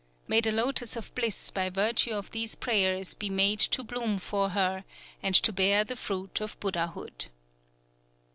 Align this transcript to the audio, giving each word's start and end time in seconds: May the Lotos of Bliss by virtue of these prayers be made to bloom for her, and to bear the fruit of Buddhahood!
May 0.27 0.41
the 0.41 0.51
Lotos 0.51 0.95
of 0.95 1.13
Bliss 1.13 1.51
by 1.51 1.69
virtue 1.69 2.11
of 2.13 2.31
these 2.31 2.55
prayers 2.55 3.13
be 3.13 3.29
made 3.29 3.59
to 3.59 3.83
bloom 3.83 4.17
for 4.17 4.49
her, 4.49 4.83
and 5.21 5.35
to 5.35 5.53
bear 5.53 5.83
the 5.83 5.95
fruit 5.95 6.41
of 6.41 6.59
Buddhahood! 6.59 7.27